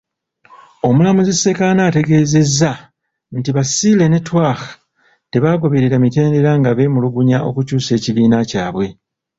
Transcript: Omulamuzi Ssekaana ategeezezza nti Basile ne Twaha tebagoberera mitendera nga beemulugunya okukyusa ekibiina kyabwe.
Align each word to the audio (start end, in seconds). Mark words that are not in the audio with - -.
Omulamuzi 0.87 1.33
Ssekaana 1.35 1.81
ategeezezza 1.89 2.71
nti 3.37 3.49
Basile 3.55 4.05
ne 4.07 4.19
Twaha 4.27 4.69
tebagoberera 5.31 5.97
mitendera 6.03 6.51
nga 6.59 6.71
beemulugunya 6.77 7.37
okukyusa 7.49 7.91
ekibiina 7.97 8.37
kyabwe. 8.49 8.87